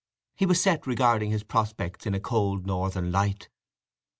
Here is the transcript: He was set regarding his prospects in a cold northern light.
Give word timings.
He 0.33 0.47
was 0.47 0.59
set 0.59 0.87
regarding 0.87 1.29
his 1.29 1.43
prospects 1.43 2.07
in 2.07 2.15
a 2.15 2.19
cold 2.19 2.65
northern 2.65 3.11
light. 3.11 3.49